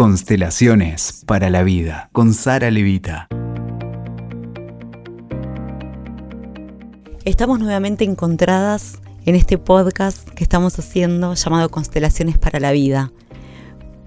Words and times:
Constelaciones 0.00 1.24
para 1.26 1.50
la 1.50 1.62
vida 1.62 2.08
con 2.12 2.32
Sara 2.32 2.70
Levita. 2.70 3.28
Estamos 7.26 7.60
nuevamente 7.60 8.04
encontradas 8.04 8.98
en 9.26 9.34
este 9.34 9.58
podcast 9.58 10.26
que 10.30 10.42
estamos 10.42 10.78
haciendo 10.78 11.34
llamado 11.34 11.68
Constelaciones 11.68 12.38
para 12.38 12.60
la 12.60 12.72
vida, 12.72 13.12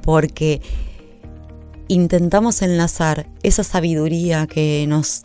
porque 0.02 0.64
intentamos 1.90 2.64
enlazar 2.64 3.28
esa 3.44 3.64
sabiduría 3.64 4.48
que 4.48 4.86
nos 4.88 5.22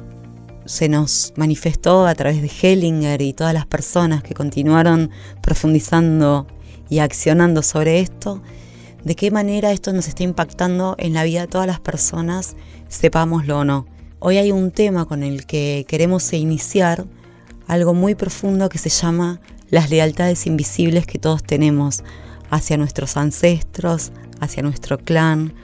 se 0.66 0.90
nos 0.90 1.32
manifestó 1.36 2.06
a 2.06 2.14
través 2.14 2.42
de 2.42 2.50
Hellinger 2.50 3.22
y 3.22 3.32
todas 3.32 3.54
las 3.54 3.64
personas 3.64 4.22
que 4.22 4.34
continuaron 4.34 5.08
profundizando 5.40 6.46
y 6.90 6.98
accionando 6.98 7.62
sobre 7.62 8.00
esto, 8.00 8.42
de 9.08 9.16
qué 9.16 9.30
manera 9.30 9.72
esto 9.72 9.90
nos 9.94 10.06
está 10.06 10.22
impactando 10.22 10.94
en 10.98 11.14
la 11.14 11.24
vida 11.24 11.40
de 11.40 11.46
todas 11.46 11.66
las 11.66 11.80
personas, 11.80 12.56
sepámoslo 12.88 13.60
o 13.60 13.64
no. 13.64 13.86
Hoy 14.18 14.36
hay 14.36 14.52
un 14.52 14.70
tema 14.70 15.06
con 15.06 15.22
el 15.22 15.46
que 15.46 15.86
queremos 15.88 16.30
iniciar 16.34 17.06
algo 17.66 17.94
muy 17.94 18.14
profundo 18.14 18.68
que 18.68 18.76
se 18.76 18.90
llama 18.90 19.40
las 19.70 19.88
lealtades 19.88 20.46
invisibles 20.46 21.06
que 21.06 21.18
todos 21.18 21.42
tenemos 21.42 22.04
hacia 22.50 22.76
nuestros 22.76 23.16
ancestros, 23.16 24.12
hacia 24.40 24.62
nuestro 24.62 24.98
clan, 24.98 25.54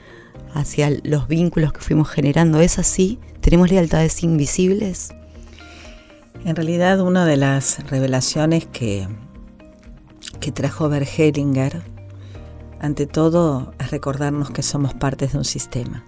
hacia 0.54 0.88
los 1.02 1.28
vínculos 1.28 1.74
que 1.74 1.80
fuimos 1.80 2.08
generando. 2.08 2.62
¿Es 2.62 2.78
así? 2.78 3.18
¿Tenemos 3.42 3.70
lealtades 3.70 4.22
invisibles? 4.22 5.10
En 6.46 6.56
realidad, 6.56 6.98
una 7.02 7.26
de 7.26 7.36
las 7.36 7.86
revelaciones 7.90 8.64
que, 8.64 9.06
que 10.40 10.50
trajo 10.50 10.90
Hellinger, 10.90 11.93
ante 12.84 13.06
todo, 13.06 13.72
es 13.78 13.90
recordarnos 13.90 14.50
que 14.50 14.62
somos 14.62 14.92
partes 14.92 15.32
de 15.32 15.38
un 15.38 15.46
sistema. 15.46 16.04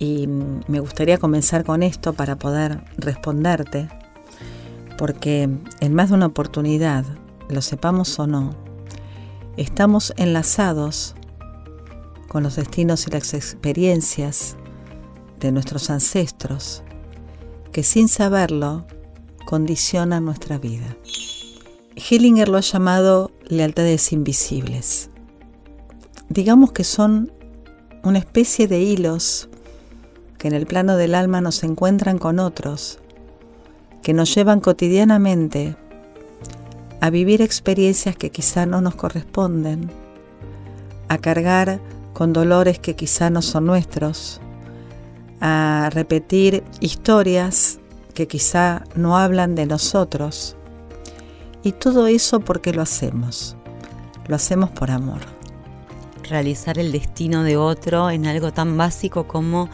Y 0.00 0.26
me 0.26 0.80
gustaría 0.80 1.18
comenzar 1.18 1.64
con 1.64 1.84
esto 1.84 2.12
para 2.12 2.36
poder 2.36 2.82
responderte, 2.96 3.88
porque 4.98 5.48
en 5.78 5.94
más 5.94 6.08
de 6.08 6.16
una 6.16 6.26
oportunidad, 6.26 7.04
lo 7.48 7.62
sepamos 7.62 8.18
o 8.18 8.26
no, 8.26 8.56
estamos 9.56 10.12
enlazados 10.16 11.14
con 12.26 12.42
los 12.42 12.56
destinos 12.56 13.06
y 13.06 13.10
las 13.10 13.32
experiencias 13.32 14.56
de 15.38 15.52
nuestros 15.52 15.88
ancestros 15.90 16.82
que 17.72 17.84
sin 17.84 18.08
saberlo 18.08 18.86
condicionan 19.46 20.24
nuestra 20.24 20.58
vida. 20.58 20.96
Hillinger 21.94 22.48
lo 22.48 22.58
ha 22.58 22.62
llamado 22.62 23.29
lealtades 23.50 24.12
invisibles. 24.12 25.10
Digamos 26.28 26.72
que 26.72 26.84
son 26.84 27.32
una 28.02 28.18
especie 28.18 28.68
de 28.68 28.80
hilos 28.80 29.48
que 30.38 30.48
en 30.48 30.54
el 30.54 30.66
plano 30.66 30.96
del 30.96 31.14
alma 31.14 31.40
nos 31.40 31.62
encuentran 31.64 32.18
con 32.18 32.38
otros, 32.38 32.98
que 34.02 34.14
nos 34.14 34.34
llevan 34.34 34.60
cotidianamente 34.60 35.76
a 37.00 37.10
vivir 37.10 37.42
experiencias 37.42 38.16
que 38.16 38.30
quizá 38.30 38.66
no 38.66 38.80
nos 38.80 38.94
corresponden, 38.94 39.90
a 41.08 41.18
cargar 41.18 41.80
con 42.12 42.32
dolores 42.32 42.78
que 42.78 42.94
quizá 42.94 43.30
no 43.30 43.42
son 43.42 43.66
nuestros, 43.66 44.40
a 45.40 45.90
repetir 45.92 46.62
historias 46.80 47.80
que 48.14 48.28
quizá 48.28 48.84
no 48.94 49.16
hablan 49.16 49.54
de 49.54 49.66
nosotros. 49.66 50.56
Y 51.62 51.72
todo 51.72 52.06
eso 52.06 52.40
porque 52.40 52.72
lo 52.72 52.82
hacemos. 52.82 53.56
Lo 54.26 54.36
hacemos 54.36 54.70
por 54.70 54.90
amor. 54.90 55.20
Realizar 56.28 56.78
el 56.78 56.92
destino 56.92 57.42
de 57.42 57.56
otro 57.56 58.10
en 58.10 58.26
algo 58.26 58.52
tan 58.52 58.76
básico 58.76 59.26
como 59.26 59.68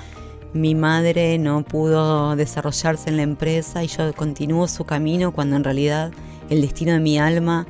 mi 0.52 0.74
madre 0.74 1.38
no 1.38 1.62
pudo 1.64 2.34
desarrollarse 2.34 3.10
en 3.10 3.18
la 3.18 3.22
empresa 3.22 3.84
y 3.84 3.88
yo 3.88 4.12
continúo 4.14 4.66
su 4.66 4.84
camino 4.84 5.32
cuando 5.32 5.56
en 5.56 5.64
realidad 5.64 6.12
el 6.48 6.62
destino 6.62 6.92
de 6.92 7.00
mi 7.00 7.18
alma 7.18 7.66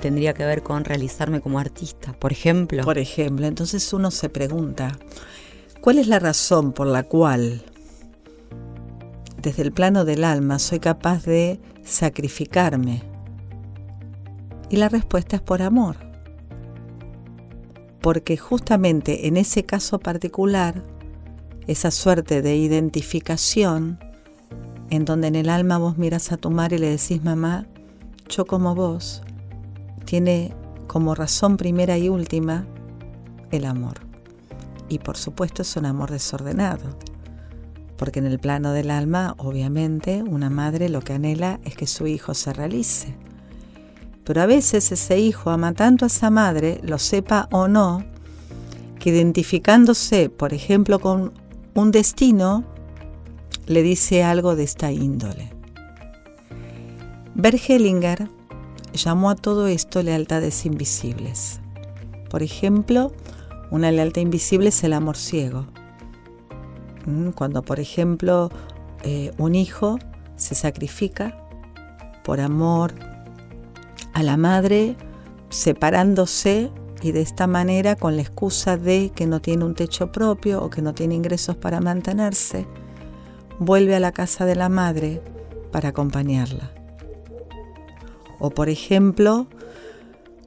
tendría 0.00 0.32
que 0.32 0.44
ver 0.44 0.62
con 0.62 0.84
realizarme 0.84 1.40
como 1.40 1.58
artista, 1.58 2.12
por 2.14 2.32
ejemplo. 2.32 2.82
Por 2.82 2.98
ejemplo, 2.98 3.46
entonces 3.46 3.92
uno 3.92 4.10
se 4.10 4.30
pregunta, 4.30 4.98
¿cuál 5.80 5.98
es 5.98 6.08
la 6.08 6.18
razón 6.18 6.72
por 6.72 6.86
la 6.86 7.02
cual 7.02 7.62
desde 9.36 9.62
el 9.62 9.72
plano 9.72 10.04
del 10.04 10.24
alma 10.24 10.58
soy 10.58 10.80
capaz 10.80 11.24
de 11.24 11.60
sacrificarme? 11.84 13.09
Y 14.70 14.76
la 14.76 14.88
respuesta 14.88 15.36
es 15.36 15.42
por 15.42 15.62
amor. 15.62 15.96
Porque 18.00 18.36
justamente 18.36 19.26
en 19.26 19.36
ese 19.36 19.66
caso 19.66 19.98
particular, 19.98 20.82
esa 21.66 21.90
suerte 21.90 22.40
de 22.40 22.56
identificación, 22.56 23.98
en 24.88 25.04
donde 25.04 25.28
en 25.28 25.34
el 25.34 25.48
alma 25.48 25.76
vos 25.76 25.98
miras 25.98 26.32
a 26.32 26.36
tu 26.36 26.50
madre 26.50 26.76
y 26.76 26.78
le 26.78 26.90
decís, 26.90 27.22
mamá, 27.22 27.66
yo 28.28 28.46
como 28.46 28.74
vos, 28.74 29.22
tiene 30.04 30.54
como 30.86 31.14
razón 31.14 31.56
primera 31.56 31.98
y 31.98 32.08
última 32.08 32.66
el 33.50 33.64
amor. 33.64 33.94
Y 34.88 34.98
por 34.98 35.16
supuesto 35.16 35.62
es 35.62 35.76
un 35.76 35.86
amor 35.86 36.10
desordenado, 36.10 36.96
porque 37.96 38.18
en 38.18 38.26
el 38.26 38.38
plano 38.38 38.72
del 38.72 38.90
alma, 38.90 39.34
obviamente, 39.38 40.22
una 40.22 40.50
madre 40.50 40.88
lo 40.88 41.00
que 41.00 41.12
anhela 41.12 41.60
es 41.64 41.76
que 41.76 41.86
su 41.86 42.06
hijo 42.06 42.34
se 42.34 42.52
realice. 42.52 43.16
Pero 44.24 44.42
a 44.42 44.46
veces 44.46 44.92
ese 44.92 45.18
hijo 45.18 45.50
ama 45.50 45.72
tanto 45.72 46.04
a 46.04 46.08
esa 46.08 46.30
madre, 46.30 46.80
lo 46.82 46.98
sepa 46.98 47.48
o 47.50 47.68
no, 47.68 48.04
que 48.98 49.10
identificándose, 49.10 50.28
por 50.28 50.52
ejemplo, 50.52 50.98
con 50.98 51.32
un 51.74 51.90
destino, 51.90 52.64
le 53.66 53.82
dice 53.82 54.22
algo 54.22 54.56
de 54.56 54.64
esta 54.64 54.92
índole. 54.92 55.50
Bergelinger 57.34 58.28
llamó 58.92 59.30
a 59.30 59.36
todo 59.36 59.66
esto 59.66 60.02
lealtades 60.02 60.66
invisibles. 60.66 61.60
Por 62.28 62.42
ejemplo, 62.42 63.12
una 63.70 63.90
lealtad 63.90 64.22
invisible 64.22 64.68
es 64.68 64.84
el 64.84 64.92
amor 64.92 65.16
ciego. 65.16 65.66
Mm, 67.06 67.30
cuando, 67.30 67.62
por 67.62 67.80
ejemplo, 67.80 68.50
eh, 69.02 69.32
un 69.38 69.54
hijo 69.54 69.98
se 70.36 70.54
sacrifica 70.54 71.36
por 72.24 72.40
amor 72.40 72.92
a 74.12 74.22
la 74.22 74.36
madre, 74.36 74.96
separándose 75.48 76.70
y 77.02 77.12
de 77.12 77.22
esta 77.22 77.46
manera 77.46 77.96
con 77.96 78.16
la 78.16 78.22
excusa 78.22 78.76
de 78.76 79.10
que 79.14 79.26
no 79.26 79.40
tiene 79.40 79.64
un 79.64 79.74
techo 79.74 80.12
propio 80.12 80.62
o 80.62 80.70
que 80.70 80.82
no 80.82 80.92
tiene 80.92 81.14
ingresos 81.14 81.56
para 81.56 81.80
mantenerse, 81.80 82.66
vuelve 83.58 83.94
a 83.94 84.00
la 84.00 84.12
casa 84.12 84.44
de 84.44 84.56
la 84.56 84.68
madre 84.68 85.22
para 85.72 85.90
acompañarla. 85.90 86.70
O 88.38 88.50
por 88.50 88.68
ejemplo, 88.68 89.46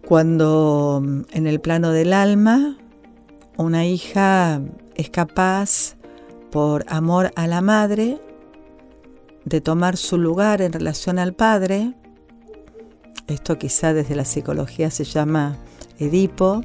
cuando 0.06 1.02
mm, 1.04 1.22
en 1.32 1.48
el 1.48 1.60
plano 1.60 1.92
del 1.92 2.14
alma 2.14 2.78
una 3.58 3.86
hija 3.86 4.62
es 4.96 5.10
capaz, 5.10 5.96
por 6.52 6.86
amor 6.88 7.32
a 7.36 7.48
la 7.48 7.62
madre, 7.62 8.20
de 9.46 9.62
tomar 9.62 9.98
su 9.98 10.18
lugar 10.18 10.62
en 10.62 10.74
relación 10.74 11.20
al 11.20 11.34
padre, 11.34 11.94
esto 13.28 13.58
quizá 13.58 13.94
desde 13.94 14.16
la 14.16 14.26
psicología 14.26 14.92
se 14.92 15.04
llama 15.04 15.58
Edipo, 16.00 16.62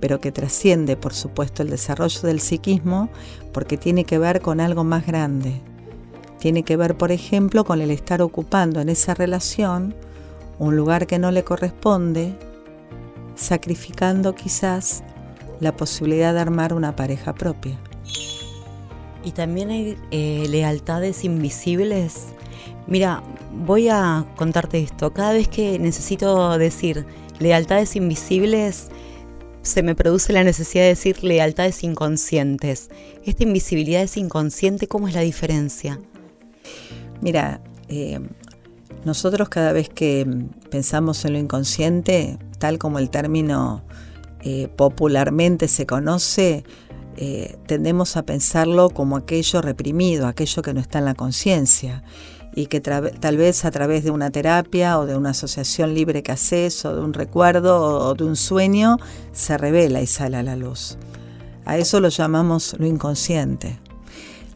pero 0.00 0.20
que 0.20 0.32
trasciende 0.32 0.96
por 0.96 1.14
supuesto 1.14 1.62
el 1.62 1.70
desarrollo 1.70 2.22
del 2.22 2.40
psiquismo 2.40 3.10
porque 3.52 3.76
tiene 3.76 4.04
que 4.04 4.18
ver 4.18 4.40
con 4.40 4.60
algo 4.60 4.84
más 4.84 5.06
grande. 5.06 5.60
Tiene 6.38 6.62
que 6.62 6.76
ver, 6.76 6.96
por 6.96 7.12
ejemplo, 7.12 7.64
con 7.64 7.82
el 7.82 7.90
estar 7.90 8.22
ocupando 8.22 8.80
en 8.80 8.88
esa 8.88 9.14
relación 9.14 9.94
un 10.58 10.76
lugar 10.76 11.06
que 11.06 11.18
no 11.18 11.30
le 11.30 11.44
corresponde, 11.44 12.34
sacrificando 13.34 14.34
quizás 14.34 15.02
la 15.60 15.76
posibilidad 15.76 16.32
de 16.32 16.40
armar 16.40 16.72
una 16.72 16.96
pareja 16.96 17.34
propia. 17.34 17.78
Y 19.22 19.32
también 19.32 19.70
hay 19.70 19.98
eh, 20.10 20.46
lealtades 20.48 21.24
invisibles. 21.24 22.28
Mira, 22.90 23.22
voy 23.52 23.88
a 23.88 24.26
contarte 24.36 24.82
esto. 24.82 25.12
Cada 25.14 25.32
vez 25.32 25.46
que 25.46 25.78
necesito 25.78 26.58
decir 26.58 27.06
lealtades 27.38 27.94
invisibles, 27.94 28.88
se 29.62 29.84
me 29.84 29.94
produce 29.94 30.32
la 30.32 30.42
necesidad 30.42 30.82
de 30.82 30.88
decir 30.88 31.22
lealtades 31.22 31.84
inconscientes. 31.84 32.90
¿Esta 33.24 33.44
invisibilidad 33.44 34.02
es 34.02 34.16
inconsciente? 34.16 34.88
¿Cómo 34.88 35.06
es 35.06 35.14
la 35.14 35.20
diferencia? 35.20 36.00
Mira, 37.20 37.60
eh, 37.88 38.18
nosotros 39.04 39.48
cada 39.48 39.72
vez 39.72 39.88
que 39.88 40.26
pensamos 40.68 41.24
en 41.24 41.34
lo 41.34 41.38
inconsciente, 41.38 42.38
tal 42.58 42.78
como 42.78 42.98
el 42.98 43.08
término 43.08 43.84
eh, 44.40 44.66
popularmente 44.66 45.68
se 45.68 45.86
conoce, 45.86 46.64
eh, 47.16 47.56
tendemos 47.66 48.16
a 48.16 48.24
pensarlo 48.24 48.90
como 48.90 49.16
aquello 49.16 49.62
reprimido, 49.62 50.26
aquello 50.26 50.62
que 50.62 50.74
no 50.74 50.80
está 50.80 50.98
en 50.98 51.04
la 51.04 51.14
conciencia 51.14 52.02
y 52.54 52.66
que 52.66 52.80
tal 52.80 53.36
vez 53.36 53.64
a 53.64 53.70
través 53.70 54.04
de 54.04 54.10
una 54.10 54.30
terapia 54.30 54.98
o 54.98 55.06
de 55.06 55.16
una 55.16 55.30
asociación 55.30 55.94
libre 55.94 56.22
que 56.22 56.32
haces 56.32 56.84
o 56.84 56.94
de 56.94 57.00
un 57.00 57.12
recuerdo 57.12 58.08
o 58.08 58.14
de 58.14 58.24
un 58.24 58.36
sueño 58.36 58.98
se 59.32 59.56
revela 59.56 60.02
y 60.02 60.06
sale 60.06 60.36
a 60.36 60.42
la 60.42 60.56
luz. 60.56 60.98
A 61.64 61.78
eso 61.78 62.00
lo 62.00 62.08
llamamos 62.08 62.74
lo 62.78 62.86
inconsciente. 62.86 63.78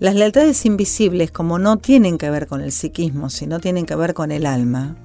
Las 0.01 0.17
lealtades 0.17 0.67
invisibles, 0.67 1.31
como 1.31 1.59
no 1.59 1.77
tienen 1.77 2.19
que 2.19 2.29
ver 2.29 2.49
con 2.49 2.61
el 2.61 2.73
psiquismo, 2.73 3.31
sino 3.31 3.61
tienen 3.61 3.87
que 3.87 3.95
ver 3.95 4.13
con 4.13 4.33
el 4.33 4.45
alma, 4.45 4.97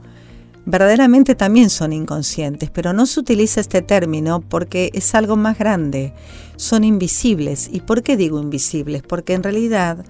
verdaderamente 0.65 1.35
también 1.35 1.69
son 1.69 1.93
inconscientes, 1.93 2.69
pero 2.71 2.91
no 2.93 3.05
se 3.05 3.19
utiliza 3.19 3.61
este 3.61 3.81
término 3.81 4.41
porque 4.41 4.89
es 4.93 5.13
algo 5.13 5.35
más 5.35 5.57
grande. 5.57 6.13
Son 6.55 6.83
invisibles. 6.83 7.69
¿Y 7.71 7.81
por 7.81 8.03
qué 8.03 8.17
digo 8.17 8.41
invisibles? 8.41 9.03
Porque 9.03 9.33
en 9.33 9.43
realidad, 9.43 10.03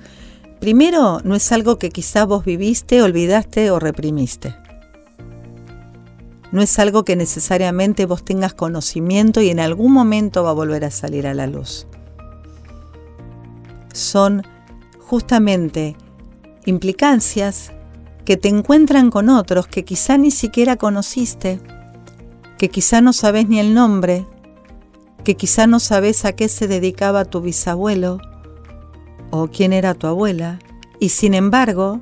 primero, 0.59 1.21
no 1.23 1.35
es 1.35 1.51
algo 1.51 1.77
que 1.79 1.89
quizá 1.89 2.25
vos 2.25 2.45
viviste, 2.45 3.01
olvidaste 3.01 3.71
o 3.71 3.79
reprimiste. 3.79 4.56
No 6.51 6.61
es 6.61 6.79
algo 6.79 7.03
que 7.06 7.15
necesariamente 7.15 8.06
vos 8.06 8.23
tengas 8.23 8.53
conocimiento 8.53 9.41
y 9.41 9.50
en 9.50 9.59
algún 9.59 9.94
momento 9.94 10.44
va 10.44 10.50
a 10.50 10.53
volver 10.53 10.83
a 10.83 10.91
salir 10.91 11.27
a 11.27 11.33
la 11.33 11.47
luz. 11.47 11.88
Son 13.94 14.44
justamente 15.00 15.95
implicancias 16.65 17.71
que 18.25 18.38
te 18.38 18.50
encuentran 18.50 19.09
con 19.09 19.29
otros 19.29 19.67
que 19.67 19.85
quizá 19.85 20.17
ni 20.17 20.31
siquiera 20.31 20.75
conociste, 20.75 21.59
que 22.57 22.69
quizá 22.69 23.01
no 23.01 23.13
sabes 23.13 23.47
ni 23.47 23.59
el 23.59 23.73
nombre, 23.73 24.25
que 25.23 25.35
quizá 25.35 25.67
no 25.67 25.79
sabes 25.79 26.25
a 26.25 26.33
qué 26.33 26.47
se 26.47 26.67
dedicaba 26.67 27.25
tu 27.25 27.41
bisabuelo 27.41 28.19
o 29.31 29.47
quién 29.47 29.73
era 29.73 29.93
tu 29.93 30.07
abuela, 30.07 30.59
y 30.99 31.09
sin 31.09 31.33
embargo, 31.33 32.01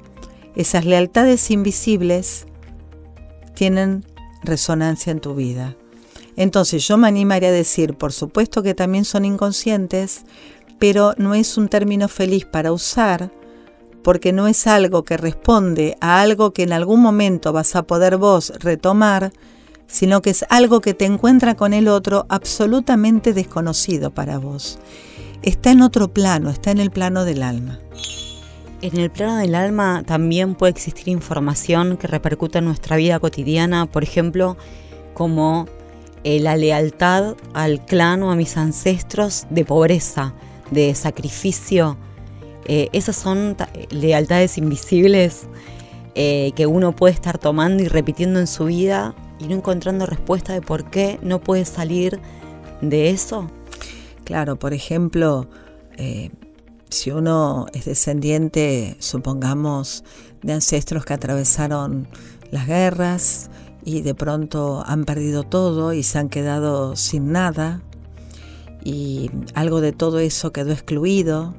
esas 0.55 0.85
lealtades 0.85 1.51
invisibles 1.51 2.47
tienen 3.53 4.05
resonancia 4.43 5.11
en 5.11 5.19
tu 5.19 5.35
vida. 5.35 5.75
Entonces 6.35 6.87
yo 6.87 6.97
me 6.97 7.07
animaría 7.07 7.49
a 7.49 7.51
decir, 7.51 7.95
por 7.95 8.13
supuesto 8.13 8.63
que 8.63 8.73
también 8.73 9.05
son 9.05 9.25
inconscientes, 9.25 10.25
pero 10.79 11.13
no 11.17 11.33
es 11.33 11.57
un 11.57 11.67
término 11.67 12.07
feliz 12.07 12.45
para 12.45 12.71
usar 12.71 13.31
porque 14.07 14.31
no 14.31 14.47
es 14.47 14.67
algo 14.67 15.03
que 15.03 15.17
responde 15.17 15.97
a 15.99 16.21
algo 16.21 16.53
que 16.53 16.63
en 16.63 16.71
algún 16.71 17.01
momento 17.01 17.51
vas 17.51 17.75
a 17.75 17.83
poder 17.83 18.15
vos 18.15 18.53
retomar, 18.59 19.33
sino 19.85 20.21
que 20.21 20.29
es 20.29 20.45
algo 20.49 20.79
que 20.79 20.93
te 20.93 21.03
encuentra 21.03 21.55
con 21.55 21.73
el 21.73 21.89
otro 21.89 22.25
absolutamente 22.29 23.33
desconocido 23.33 24.11
para 24.11 24.37
vos. 24.37 24.79
Está 25.41 25.71
en 25.71 25.81
otro 25.81 26.07
plano, 26.09 26.49
está 26.49 26.71
en 26.71 26.79
el 26.79 26.91
plano 26.91 27.25
del 27.25 27.43
alma. 27.43 27.79
En 28.81 28.99
el 28.99 29.09
plano 29.09 29.37
del 29.37 29.55
alma 29.55 30.03
también 30.05 30.55
puede 30.55 30.71
existir 30.71 31.07
información 31.07 31.97
que 31.97 32.07
repercute 32.07 32.59
en 32.59 32.65
nuestra 32.65 32.95
vida 32.95 33.19
cotidiana, 33.19 33.85
por 33.85 34.03
ejemplo, 34.03 34.57
como 35.13 35.67
eh, 36.23 36.39
la 36.39 36.55
lealtad 36.55 37.35
al 37.53 37.85
clan 37.85 38.23
o 38.23 38.31
a 38.31 38.35
mis 38.35 38.57
ancestros 38.57 39.47
de 39.49 39.65
pobreza, 39.65 40.33
de 40.71 40.93
sacrificio, 40.93 41.97
eh, 42.67 42.89
esas 42.91 43.15
son 43.15 43.55
lealtades 43.91 44.57
invisibles 44.57 45.47
eh, 46.15 46.51
que 46.55 46.67
uno 46.67 46.93
puede 46.93 47.13
estar 47.13 47.37
tomando 47.37 47.81
y 47.81 47.87
repitiendo 47.87 48.39
en 48.39 48.47
su 48.47 48.65
vida 48.65 49.15
y 49.39 49.47
no 49.47 49.55
encontrando 49.55 50.05
respuesta 50.05 50.53
de 50.53 50.61
por 50.61 50.89
qué 50.89 51.17
no 51.21 51.39
puede 51.39 51.63
salir 51.63 52.19
de 52.81 53.09
eso. 53.09 53.49
Claro, 54.27 54.59
por 54.59 54.73
ejemplo, 54.73 55.47
eh, 55.95 56.31
si 56.89 57.11
uno 57.11 57.65
es 57.71 57.85
descendiente, 57.85 58.97
supongamos, 58.99 60.03
de 60.43 60.51
ancestros 60.51 61.05
que 61.05 61.13
atravesaron 61.13 62.09
las 62.51 62.67
guerras 62.67 63.49
y 63.85 64.01
de 64.01 64.13
pronto 64.15 64.83
han 64.85 65.05
perdido 65.05 65.43
todo 65.43 65.93
y 65.93 66.03
se 66.03 66.19
han 66.19 66.27
quedado 66.27 66.97
sin 66.97 67.31
nada, 67.31 67.81
y 68.83 69.31
algo 69.53 69.79
de 69.79 69.93
todo 69.93 70.19
eso 70.19 70.51
quedó 70.51 70.73
excluido, 70.73 71.55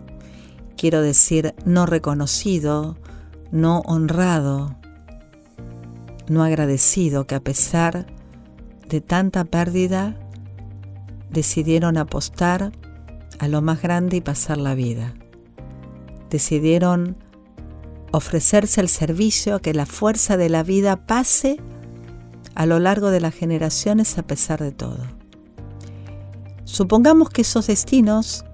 quiero 0.76 1.00
decir 1.00 1.55
no 1.64 1.87
reconocido, 1.87 2.99
no 3.50 3.81
honrado, 3.87 4.76
no 6.29 6.44
agradecido, 6.44 7.26
que 7.26 7.35
a 7.35 7.41
pesar 7.41 8.05
de 8.91 9.00
tanta 9.00 9.47
pérdida 9.47 10.19
decidieron 11.31 11.97
apostar 11.97 12.73
a 13.39 13.49
lo 13.49 13.63
más 13.63 13.83
grande 13.83 14.17
y 14.17 14.21
pasar 14.21 14.59
la 14.59 14.75
vida. 14.75 15.15
Decidieron 16.31 17.17
ofrecerse 18.13 18.81
el 18.81 18.89
servicio 18.89 19.57
a 19.57 19.61
que 19.61 19.75
la 19.75 19.87
fuerza 19.87 20.37
de 20.37 20.49
la 20.49 20.63
vida 20.63 21.07
pase 21.07 21.61
a 22.55 22.67
lo 22.67 22.79
largo 22.79 23.11
de 23.11 23.21
las 23.21 23.35
generaciones 23.35 24.19
a 24.19 24.23
pesar 24.23 24.61
de 24.61 24.73
todo. 24.73 25.07
Supongamos 26.65 27.31
que 27.31 27.43
esos 27.43 27.67
destinos 27.67 28.45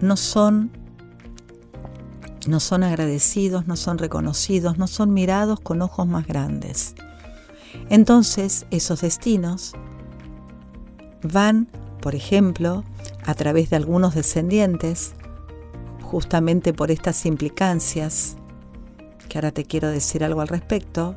no 0.00 0.16
son 0.16 0.70
no 2.46 2.60
son 2.60 2.82
agradecidos, 2.82 3.66
no 3.66 3.74
son 3.74 3.96
reconocidos, 3.96 4.76
no 4.76 4.86
son 4.86 5.14
mirados 5.14 5.60
con 5.60 5.80
ojos 5.80 6.06
más 6.06 6.26
grandes. 6.26 6.94
Entonces 7.88 8.66
esos 8.70 9.00
destinos 9.00 9.72
van, 11.24 11.68
por 12.00 12.14
ejemplo, 12.14 12.84
a 13.24 13.34
través 13.34 13.70
de 13.70 13.76
algunos 13.76 14.14
descendientes, 14.14 15.14
justamente 16.02 16.72
por 16.72 16.90
estas 16.90 17.26
implicancias, 17.26 18.36
que 19.28 19.38
ahora 19.38 19.50
te 19.50 19.64
quiero 19.64 19.88
decir 19.88 20.22
algo 20.22 20.40
al 20.40 20.48
respecto, 20.48 21.16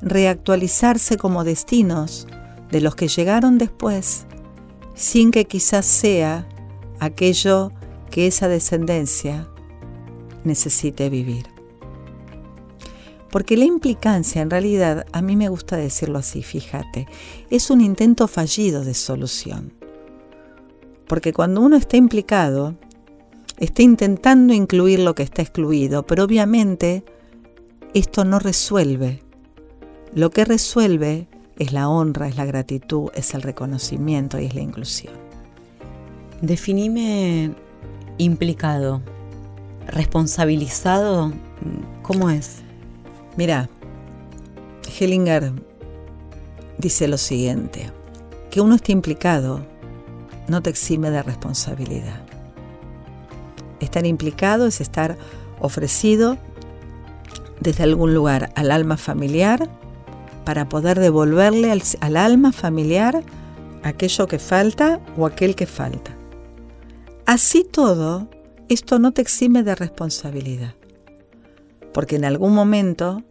reactualizarse 0.00 1.16
como 1.16 1.44
destinos 1.44 2.26
de 2.70 2.80
los 2.80 2.94
que 2.94 3.08
llegaron 3.08 3.58
después, 3.58 4.26
sin 4.94 5.30
que 5.30 5.46
quizás 5.46 5.86
sea 5.86 6.46
aquello 7.00 7.72
que 8.10 8.26
esa 8.26 8.48
descendencia 8.48 9.48
necesite 10.44 11.08
vivir. 11.08 11.51
Porque 13.32 13.56
la 13.56 13.64
implicancia, 13.64 14.42
en 14.42 14.50
realidad, 14.50 15.06
a 15.10 15.22
mí 15.22 15.36
me 15.36 15.48
gusta 15.48 15.78
decirlo 15.78 16.18
así, 16.18 16.42
fíjate, 16.42 17.08
es 17.48 17.70
un 17.70 17.80
intento 17.80 18.28
fallido 18.28 18.84
de 18.84 18.92
solución. 18.92 19.72
Porque 21.08 21.32
cuando 21.32 21.62
uno 21.62 21.76
está 21.76 21.96
implicado, 21.96 22.76
está 23.58 23.80
intentando 23.80 24.52
incluir 24.52 24.98
lo 24.98 25.14
que 25.14 25.22
está 25.22 25.40
excluido, 25.40 26.06
pero 26.06 26.24
obviamente 26.24 27.04
esto 27.94 28.26
no 28.26 28.38
resuelve. 28.38 29.22
Lo 30.14 30.28
que 30.28 30.44
resuelve 30.44 31.26
es 31.58 31.72
la 31.72 31.88
honra, 31.88 32.28
es 32.28 32.36
la 32.36 32.44
gratitud, 32.44 33.08
es 33.14 33.32
el 33.32 33.40
reconocimiento 33.40 34.38
y 34.38 34.44
es 34.44 34.54
la 34.54 34.60
inclusión. 34.60 35.14
Definime 36.42 37.54
implicado 38.18 39.00
responsabilizado, 39.86 41.32
¿cómo 42.02 42.28
es? 42.28 42.62
Mira, 43.36 43.68
Hellinger 44.98 45.52
dice 46.78 47.08
lo 47.08 47.18
siguiente, 47.18 47.90
que 48.50 48.60
uno 48.60 48.74
esté 48.74 48.92
implicado 48.92 49.64
no 50.48 50.62
te 50.62 50.70
exime 50.70 51.10
de 51.10 51.22
responsabilidad. 51.22 52.20
Estar 53.80 54.04
implicado 54.06 54.66
es 54.66 54.80
estar 54.80 55.16
ofrecido 55.60 56.36
desde 57.60 57.84
algún 57.84 58.14
lugar 58.14 58.52
al 58.56 58.70
alma 58.70 58.96
familiar 58.96 59.68
para 60.44 60.68
poder 60.68 60.98
devolverle 60.98 61.70
al, 61.70 61.82
al, 62.00 62.16
alma 62.16 62.52
familiar 62.52 63.22
aquello 63.82 64.26
que 64.26 64.38
falta 64.38 65.00
o 65.16 65.26
aquel 65.26 65.54
que 65.54 65.66
falta. 65.66 66.12
Así 67.26 67.64
todo, 67.64 68.28
esto 68.68 68.98
no 68.98 69.12
te 69.12 69.22
exime 69.22 69.62
de 69.62 69.74
responsabilidad, 69.74 70.74
porque 71.92 72.16
en 72.16 72.24
algún 72.24 72.54
momento 72.54 73.22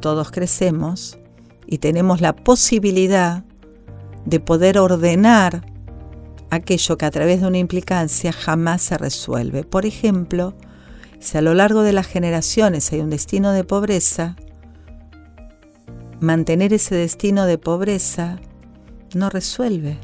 todos 0.00 0.30
crecemos 0.30 1.18
y 1.66 1.78
tenemos 1.78 2.20
la 2.20 2.34
posibilidad 2.34 3.44
de 4.24 4.40
poder 4.40 4.78
ordenar 4.78 5.64
aquello 6.50 6.96
que 6.96 7.06
a 7.06 7.10
través 7.10 7.40
de 7.40 7.46
una 7.46 7.58
implicancia 7.58 8.32
jamás 8.32 8.82
se 8.82 8.98
resuelve. 8.98 9.64
Por 9.64 9.86
ejemplo, 9.86 10.54
si 11.18 11.36
a 11.38 11.42
lo 11.42 11.54
largo 11.54 11.82
de 11.82 11.92
las 11.92 12.06
generaciones 12.06 12.92
hay 12.92 13.00
un 13.00 13.10
destino 13.10 13.52
de 13.52 13.64
pobreza, 13.64 14.36
mantener 16.20 16.72
ese 16.72 16.94
destino 16.94 17.46
de 17.46 17.58
pobreza 17.58 18.38
no 19.14 19.30
resuelve, 19.30 19.98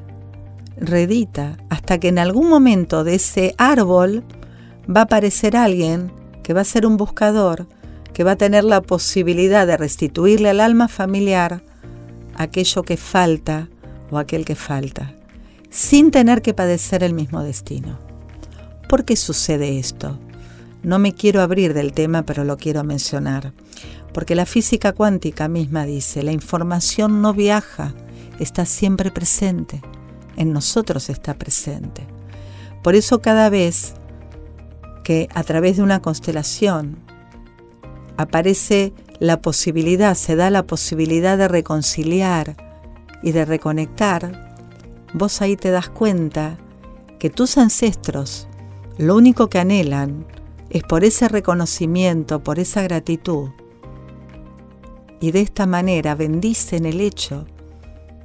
redita, 0.76 1.56
hasta 1.70 1.98
que 1.98 2.08
en 2.08 2.18
algún 2.18 2.48
momento 2.48 3.04
de 3.04 3.16
ese 3.16 3.54
árbol 3.58 4.24
va 4.84 5.00
a 5.00 5.04
aparecer 5.04 5.56
alguien 5.56 6.12
que 6.42 6.54
va 6.54 6.62
a 6.62 6.64
ser 6.64 6.86
un 6.86 6.96
buscador, 6.96 7.66
que 8.14 8.24
va 8.24 8.32
a 8.32 8.36
tener 8.36 8.64
la 8.64 8.80
posibilidad 8.80 9.66
de 9.66 9.76
restituirle 9.76 10.48
al 10.48 10.60
alma 10.60 10.88
familiar 10.88 11.62
aquello 12.36 12.82
que 12.84 12.96
falta 12.96 13.68
o 14.10 14.18
aquel 14.18 14.44
que 14.44 14.54
falta, 14.54 15.12
sin 15.68 16.10
tener 16.10 16.40
que 16.40 16.54
padecer 16.54 17.02
el 17.02 17.12
mismo 17.12 17.42
destino. 17.42 17.98
¿Por 18.88 19.04
qué 19.04 19.16
sucede 19.16 19.78
esto? 19.78 20.18
No 20.82 20.98
me 20.98 21.12
quiero 21.12 21.42
abrir 21.42 21.74
del 21.74 21.92
tema, 21.92 22.22
pero 22.22 22.44
lo 22.44 22.56
quiero 22.56 22.84
mencionar, 22.84 23.52
porque 24.12 24.36
la 24.36 24.46
física 24.46 24.92
cuántica 24.92 25.48
misma 25.48 25.84
dice, 25.84 26.22
la 26.22 26.32
información 26.32 27.20
no 27.20 27.34
viaja, 27.34 27.94
está 28.38 28.64
siempre 28.64 29.10
presente, 29.10 29.82
en 30.36 30.52
nosotros 30.52 31.10
está 31.10 31.34
presente. 31.34 32.06
Por 32.82 32.94
eso 32.94 33.20
cada 33.20 33.48
vez 33.48 33.94
que 35.02 35.28
a 35.34 35.42
través 35.42 35.78
de 35.78 35.82
una 35.82 36.00
constelación 36.00 37.03
aparece 38.16 38.92
la 39.18 39.40
posibilidad, 39.40 40.14
se 40.14 40.36
da 40.36 40.50
la 40.50 40.64
posibilidad 40.66 41.38
de 41.38 41.48
reconciliar 41.48 42.56
y 43.22 43.32
de 43.32 43.44
reconectar, 43.44 44.56
vos 45.12 45.40
ahí 45.40 45.56
te 45.56 45.70
das 45.70 45.88
cuenta 45.88 46.58
que 47.18 47.30
tus 47.30 47.56
ancestros 47.58 48.48
lo 48.98 49.16
único 49.16 49.48
que 49.48 49.58
anhelan 49.58 50.26
es 50.70 50.82
por 50.82 51.04
ese 51.04 51.28
reconocimiento, 51.28 52.42
por 52.42 52.58
esa 52.58 52.82
gratitud. 52.82 53.50
Y 55.20 55.32
de 55.32 55.40
esta 55.40 55.66
manera 55.66 56.14
bendicen 56.14 56.84
el 56.84 57.00
hecho 57.00 57.46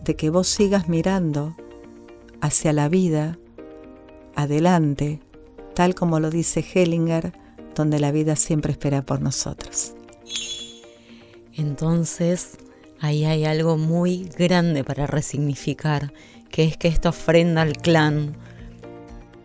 de 0.03 0.15
que 0.15 0.29
vos 0.29 0.47
sigas 0.47 0.89
mirando 0.89 1.55
hacia 2.41 2.73
la 2.73 2.89
vida, 2.89 3.37
adelante, 4.35 5.19
tal 5.75 5.95
como 5.95 6.19
lo 6.19 6.29
dice 6.29 6.63
Hellinger, 6.73 7.33
donde 7.75 7.99
la 7.99 8.11
vida 8.11 8.35
siempre 8.35 8.71
espera 8.71 9.01
por 9.01 9.21
nosotros. 9.21 9.93
Entonces, 11.55 12.57
ahí 12.99 13.25
hay 13.25 13.45
algo 13.45 13.77
muy 13.77 14.29
grande 14.37 14.83
para 14.83 15.07
resignificar, 15.07 16.13
que 16.49 16.63
es 16.63 16.77
que 16.77 16.87
esta 16.87 17.09
ofrenda 17.09 17.61
al 17.61 17.73
clan, 17.73 18.37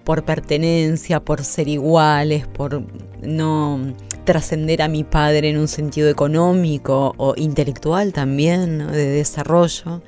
por 0.04 0.25
pertenencia, 0.25 1.25
por 1.25 1.43
ser 1.43 1.66
iguales, 1.69 2.47
por 2.47 2.85
no 3.23 3.95
trascender 4.25 4.83
a 4.83 4.88
mi 4.88 5.02
padre 5.04 5.50
en 5.50 5.59
un 5.59 5.69
sentido 5.69 6.09
económico 6.09 7.14
o 7.16 7.35
intelectual 7.37 8.12
también, 8.12 8.78
de 8.90 9.07
desarrollo. 9.07 10.02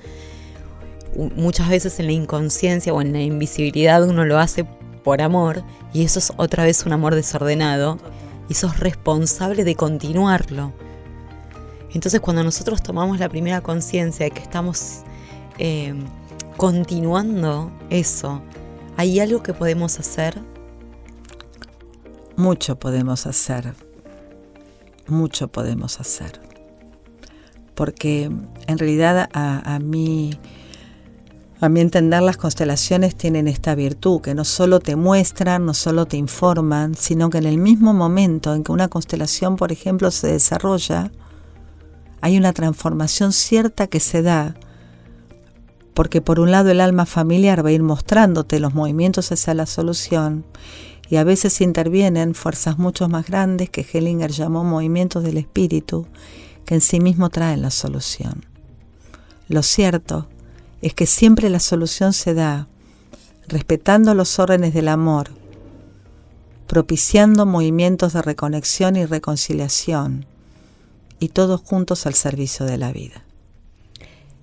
Muchas 1.34 1.68
veces 1.68 1.98
en 1.98 2.06
la 2.06 2.12
inconsciencia 2.12 2.92
o 2.92 3.00
en 3.00 3.12
la 3.12 3.20
invisibilidad 3.20 4.06
uno 4.06 4.24
lo 4.24 4.38
hace 4.38 4.66
por 5.06 5.22
amor 5.22 5.62
y 5.92 6.02
eso 6.02 6.18
es 6.18 6.32
otra 6.36 6.64
vez 6.64 6.84
un 6.84 6.92
amor 6.92 7.14
desordenado 7.14 7.96
y 8.48 8.54
sos 8.54 8.80
responsable 8.80 9.62
de 9.62 9.76
continuarlo. 9.76 10.72
Entonces 11.94 12.20
cuando 12.20 12.42
nosotros 12.42 12.82
tomamos 12.82 13.20
la 13.20 13.28
primera 13.28 13.60
conciencia 13.60 14.24
de 14.24 14.32
que 14.32 14.42
estamos 14.42 15.02
eh, 15.58 15.94
continuando 16.56 17.70
eso, 17.88 18.42
¿hay 18.96 19.20
algo 19.20 19.44
que 19.44 19.54
podemos 19.54 20.00
hacer? 20.00 20.42
Mucho 22.34 22.76
podemos 22.76 23.28
hacer, 23.28 23.74
mucho 25.06 25.46
podemos 25.46 26.00
hacer. 26.00 26.40
Porque 27.76 28.24
en 28.24 28.78
realidad 28.78 29.28
a, 29.32 29.76
a 29.76 29.78
mí 29.78 30.36
a 31.58 31.68
mi 31.70 31.80
entender, 31.80 32.22
las 32.22 32.36
constelaciones 32.36 33.16
tienen 33.16 33.48
esta 33.48 33.74
virtud, 33.74 34.20
que 34.20 34.34
no 34.34 34.44
solo 34.44 34.78
te 34.78 34.94
muestran, 34.94 35.64
no 35.64 35.72
solo 35.72 36.04
te 36.04 36.18
informan, 36.18 36.94
sino 36.94 37.30
que 37.30 37.38
en 37.38 37.46
el 37.46 37.56
mismo 37.56 37.94
momento 37.94 38.54
en 38.54 38.62
que 38.62 38.72
una 38.72 38.88
constelación, 38.88 39.56
por 39.56 39.72
ejemplo, 39.72 40.10
se 40.10 40.28
desarrolla, 40.28 41.12
hay 42.20 42.36
una 42.36 42.52
transformación 42.52 43.32
cierta 43.32 43.86
que 43.86 44.00
se 44.00 44.20
da, 44.20 44.54
porque 45.94 46.20
por 46.20 46.40
un 46.40 46.50
lado 46.50 46.70
el 46.70 46.80
alma 46.80 47.06
familiar 47.06 47.64
va 47.64 47.70
a 47.70 47.72
ir 47.72 47.82
mostrándote 47.82 48.60
los 48.60 48.74
movimientos 48.74 49.32
hacia 49.32 49.54
la 49.54 49.64
solución, 49.64 50.44
y 51.08 51.16
a 51.16 51.24
veces 51.24 51.62
intervienen 51.62 52.34
fuerzas 52.34 52.78
mucho 52.78 53.08
más 53.08 53.28
grandes 53.28 53.70
que 53.70 53.80
Hellinger 53.80 54.30
llamó 54.30 54.62
movimientos 54.62 55.22
del 55.22 55.38
espíritu, 55.38 56.06
que 56.66 56.74
en 56.74 56.80
sí 56.82 57.00
mismo 57.00 57.30
traen 57.30 57.62
la 57.62 57.70
solución. 57.70 58.44
Lo 59.48 59.62
cierto 59.62 60.28
es 60.82 60.94
que 60.94 61.06
siempre 61.06 61.50
la 61.50 61.60
solución 61.60 62.12
se 62.12 62.34
da 62.34 62.68
respetando 63.48 64.14
los 64.14 64.38
órdenes 64.38 64.74
del 64.74 64.88
amor, 64.88 65.30
propiciando 66.66 67.46
movimientos 67.46 68.12
de 68.12 68.22
reconexión 68.22 68.96
y 68.96 69.06
reconciliación, 69.06 70.26
y 71.18 71.28
todos 71.28 71.60
juntos 71.62 72.06
al 72.06 72.14
servicio 72.14 72.66
de 72.66 72.76
la 72.76 72.92
vida. 72.92 73.24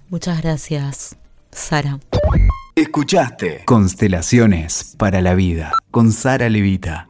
Muchas 0.09 0.41
gracias, 0.41 1.15
Sara. 1.51 1.99
Escuchaste 2.75 3.63
Constelaciones 3.65 4.95
para 4.97 5.21
la 5.21 5.35
Vida 5.35 5.73
con 5.91 6.11
Sara 6.11 6.49
Levita. 6.49 7.07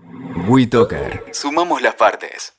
WeToker. 0.48 1.24
Sumamos 1.32 1.82
las 1.82 1.96
partes. 1.96 2.54